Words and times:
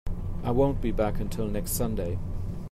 I 0.43 0.49
won't 0.49 0.81
be 0.81 0.91
back 0.91 1.19
until 1.19 1.45
next 1.45 1.73
Sunday. 1.73 2.17